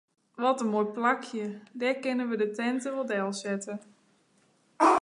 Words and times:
Wat 0.41 0.59
in 0.63 0.71
moai 0.73 0.87
plakje, 0.95 1.45
dêr 1.79 1.97
kinne 2.03 2.23
wy 2.29 2.35
de 2.41 2.47
tinte 2.57 2.89
wol 2.93 3.07
delsette. 3.11 3.75